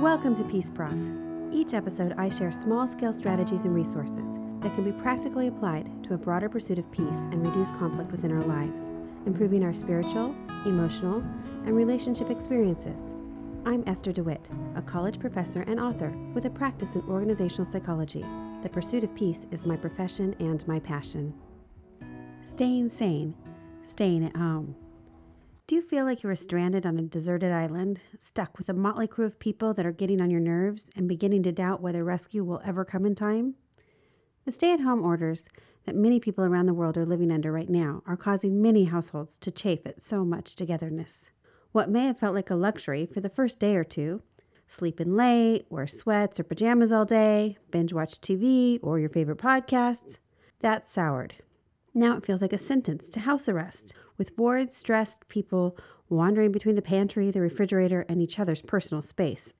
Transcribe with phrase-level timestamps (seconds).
[0.00, 0.92] Welcome to Peace Prof.
[1.54, 6.12] Each episode, I share small scale strategies and resources that can be practically applied to
[6.12, 7.00] a broader pursuit of peace
[7.32, 8.90] and reduce conflict within our lives,
[9.24, 10.36] improving our spiritual,
[10.66, 11.20] emotional,
[11.64, 13.14] and relationship experiences.
[13.64, 18.24] I'm Esther DeWitt, a college professor and author with a practice in organizational psychology.
[18.62, 21.32] The pursuit of peace is my profession and my passion.
[22.44, 23.34] Staying sane,
[23.82, 24.76] staying at home.
[25.68, 29.08] Do you feel like you are stranded on a deserted island, stuck with a motley
[29.08, 32.44] crew of people that are getting on your nerves and beginning to doubt whether rescue
[32.44, 33.56] will ever come in time?
[34.44, 35.48] The stay at home orders
[35.84, 39.38] that many people around the world are living under right now are causing many households
[39.38, 41.30] to chafe at so much togetherness.
[41.72, 44.22] What may have felt like a luxury for the first day or two
[44.68, 49.38] sleep in late, wear sweats or pajamas all day, binge watch TV or your favorite
[49.38, 50.18] podcasts
[50.60, 51.34] that's soured.
[51.96, 55.78] Now it feels like a sentence to house arrest with bored, stressed people
[56.10, 59.54] wandering between the pantry, the refrigerator, and each other's personal space.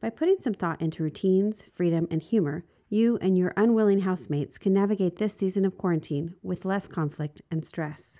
[0.00, 4.72] By putting some thought into routines, freedom, and humor, you and your unwilling housemates can
[4.72, 8.16] navigate this season of quarantine with less conflict and stress.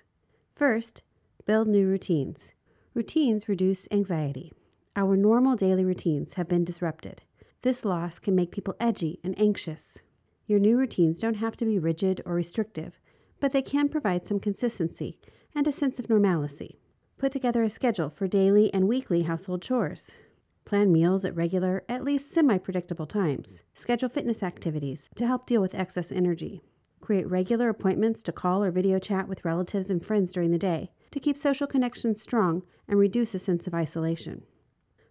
[0.55, 1.01] First,
[1.47, 2.51] build new routines.
[2.93, 4.53] Routines reduce anxiety.
[4.95, 7.23] Our normal daily routines have been disrupted.
[7.63, 9.97] This loss can make people edgy and anxious.
[10.45, 12.99] Your new routines don't have to be rigid or restrictive,
[13.41, 15.17] but they can provide some consistency
[15.53, 16.77] and a sense of normalcy.
[17.17, 20.11] Put together a schedule for daily and weekly household chores.
[20.63, 23.61] Plan meals at regular, at least semi predictable times.
[23.73, 26.61] Schedule fitness activities to help deal with excess energy.
[27.01, 30.91] Create regular appointments to call or video chat with relatives and friends during the day
[31.09, 34.43] to keep social connections strong and reduce a sense of isolation.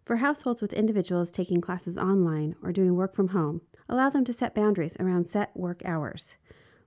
[0.05, 4.33] For households with individuals taking classes online or doing work from home, allow them to
[4.33, 6.37] set boundaries around set work hours,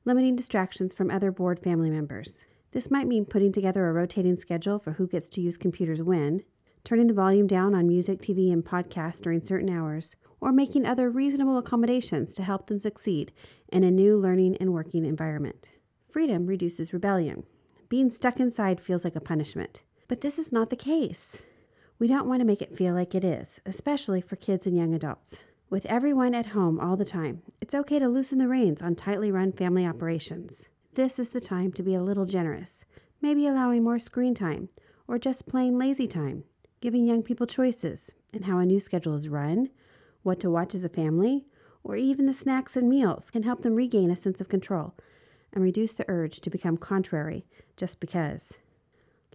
[0.06, 2.44] limiting distractions from other bored family members.
[2.72, 6.44] This might mean putting together a rotating schedule for who gets to use computers when,
[6.84, 11.09] turning the volume down on music, TV, and podcasts during certain hours, or making other
[11.09, 13.31] reasonable accommodations to help them succeed
[13.70, 15.69] in a new learning and working environment.
[16.09, 17.44] Freedom reduces rebellion.
[17.90, 19.81] Being stuck inside feels like a punishment.
[20.08, 21.38] But this is not the case.
[21.97, 24.94] We don't want to make it feel like it is, especially for kids and young
[24.94, 25.38] adults.
[25.73, 29.31] With everyone at home all the time, it's okay to loosen the reins on tightly
[29.31, 30.67] run family operations.
[30.94, 32.85] This is the time to be a little generous,
[33.23, 34.69] maybe allowing more screen time
[35.07, 36.44] or just plain lazy time,
[36.79, 39.72] giving young people choices in how a new schedule is run,
[40.22, 41.47] what to watch as a family,
[41.84, 44.94] or even the snacks and meals can help them regain a sense of control
[45.51, 47.47] and reduce the urge to become contrary
[47.78, 48.53] just because.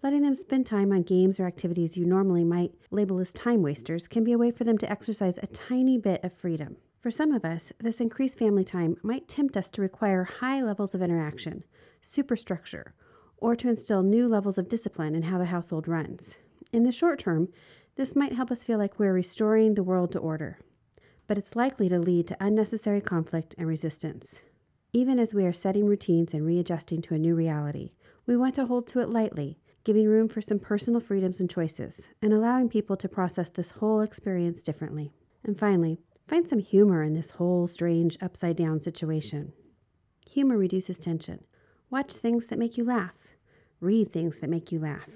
[0.00, 4.06] Letting them spend time on games or activities you normally might label as time wasters
[4.06, 6.76] can be a way for them to exercise a tiny bit of freedom.
[7.00, 10.94] For some of us, this increased family time might tempt us to require high levels
[10.94, 11.64] of interaction,
[12.00, 12.94] superstructure,
[13.38, 16.36] or to instill new levels of discipline in how the household runs.
[16.72, 17.48] In the short term,
[17.96, 20.60] this might help us feel like we're restoring the world to order,
[21.26, 24.40] but it's likely to lead to unnecessary conflict and resistance.
[24.92, 27.90] Even as we are setting routines and readjusting to a new reality,
[28.26, 32.08] we want to hold to it lightly, giving room for some personal freedoms and choices,
[32.20, 35.12] and allowing people to process this whole experience differently.
[35.44, 39.54] And finally, Find some humor in this whole strange upside down situation.
[40.30, 41.42] Humor reduces tension.
[41.88, 43.14] Watch things that make you laugh.
[43.80, 45.08] Read things that make you laugh.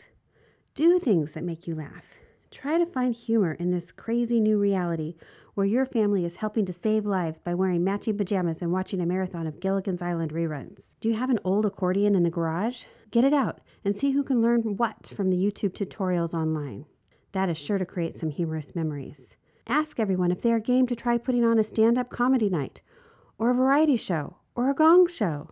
[0.74, 2.04] Do things that make you laugh.
[2.50, 5.16] Try to find humor in this crazy new reality
[5.54, 9.06] where your family is helping to save lives by wearing matching pajamas and watching a
[9.06, 10.94] marathon of Gilligan's Island reruns.
[11.00, 12.84] Do you have an old accordion in the garage?
[13.10, 16.86] Get it out and see who can learn what from the YouTube tutorials online.
[17.32, 19.34] That is sure to create some humorous memories.
[19.66, 22.80] Ask everyone if they are game to try putting on a stand up comedy night,
[23.38, 25.50] or a variety show, or a gong show.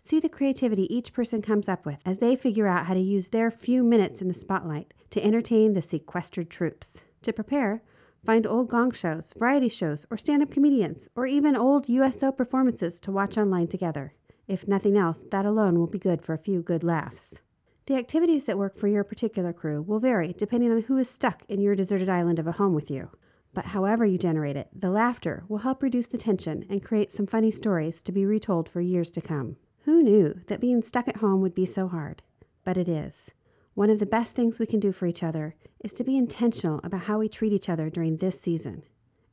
[0.00, 3.30] See the creativity each person comes up with as they figure out how to use
[3.30, 6.98] their few minutes in the spotlight to entertain the sequestered troops.
[7.22, 7.82] To prepare,
[8.24, 13.00] find old gong shows, variety shows, or stand up comedians, or even old USO performances
[13.00, 14.14] to watch online together.
[14.46, 17.38] If nothing else, that alone will be good for a few good laughs.
[17.86, 21.42] The activities that work for your particular crew will vary depending on who is stuck
[21.48, 23.10] in your deserted island of a home with you.
[23.54, 27.26] But however you generate it, the laughter will help reduce the tension and create some
[27.26, 29.56] funny stories to be retold for years to come.
[29.84, 32.22] Who knew that being stuck at home would be so hard?
[32.64, 33.30] But it is.
[33.74, 36.78] One of the best things we can do for each other is to be intentional
[36.84, 38.82] about how we treat each other during this season.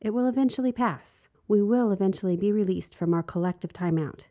[0.00, 1.28] It will eventually pass.
[1.46, 4.24] We will eventually be released from our collective timeout,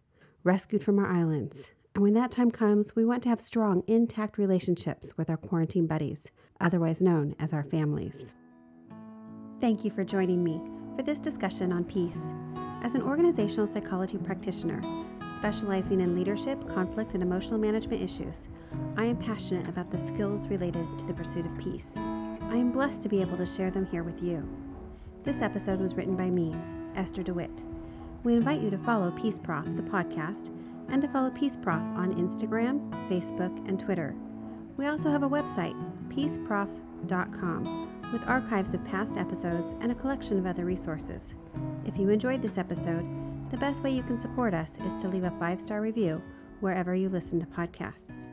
[0.44, 1.68] rescued from our islands.
[1.94, 5.86] And when that time comes, we want to have strong, intact relationships with our quarantine
[5.86, 8.32] buddies, otherwise known as our families.
[9.62, 10.60] Thank you for joining me
[10.96, 12.32] for this discussion on peace.
[12.82, 14.82] As an organizational psychology practitioner,
[15.40, 18.50] specializing in leadership, conflict, and emotional management issues,
[18.98, 21.88] I am passionate about the skills related to the pursuit of peace.
[21.96, 24.46] I am blessed to be able to share them here with you.
[25.24, 26.54] This episode was written by me,
[26.94, 27.64] Esther DeWitt.
[28.26, 30.54] We invite you to follow Peace Prof, the podcast,
[30.90, 34.14] and to follow Peace Prof on Instagram, Facebook, and Twitter.
[34.76, 35.76] We also have a website,
[36.10, 41.34] peaceprof.com, with archives of past episodes and a collection of other resources.
[41.86, 43.06] If you enjoyed this episode,
[43.50, 46.22] the best way you can support us is to leave a five star review
[46.60, 48.30] wherever you listen to podcasts.